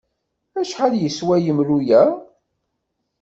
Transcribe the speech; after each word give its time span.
Acḥal 0.59 0.93
yeswa 0.97 1.35
yemru-a? 1.39 2.03